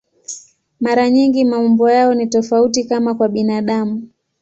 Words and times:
Mara 0.81 1.09
nyingi 1.09 1.45
maumbo 1.45 1.89
yao 1.91 2.13
ni 2.13 2.27
tofauti, 2.27 2.83
kama 2.83 3.13
kwa 3.15 3.27
binadamu. 3.29 4.09